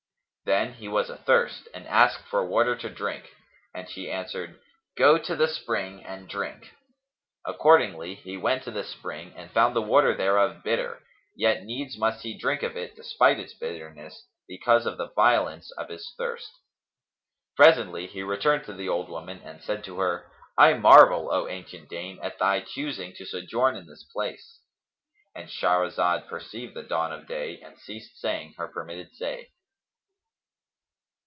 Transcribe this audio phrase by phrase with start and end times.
[0.47, 3.33] [FN#278] Then he was athirst and asked for water to drink;
[3.73, 4.59] and she answered,
[4.97, 6.73] "Go to the spring and drink."
[7.45, 11.03] Accordingly, he went to the spring and found the water thereof bitter;
[11.37, 15.87] yet needs must he drink of it despite its bitterness, because of the violence of
[15.87, 16.51] his thirst.
[17.55, 21.87] Presently he returned to the old woman and said to her, "I marvel, O ancient
[21.87, 27.61] dame, at thy choosing to sojourn in this place"—And Shahrazad perceived the dawn of day
[27.61, 29.51] and ceased saying her permitted say.